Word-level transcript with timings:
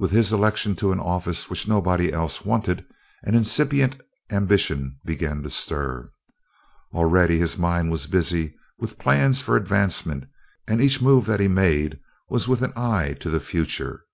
With 0.00 0.10
his 0.10 0.32
election 0.32 0.74
to 0.74 0.90
an 0.90 0.98
office 0.98 1.48
which 1.48 1.68
nobody 1.68 2.12
else 2.12 2.44
wanted, 2.44 2.84
an 3.22 3.36
incipient 3.36 4.00
ambition 4.28 4.98
began 5.04 5.44
to 5.44 5.48
stir. 5.50 6.10
Already 6.92 7.38
his 7.38 7.56
mind 7.56 7.92
was 7.92 8.08
busy 8.08 8.56
with 8.80 8.98
plans 8.98 9.42
for 9.42 9.54
advancement, 9.56 10.24
and 10.66 10.82
each 10.82 11.00
move 11.00 11.26
that 11.26 11.38
he 11.38 11.46
made 11.46 12.00
was 12.28 12.48
with 12.48 12.62
an 12.62 12.72
eye 12.74 13.12
to 13.20 13.30
the 13.30 13.38
future. 13.38 14.06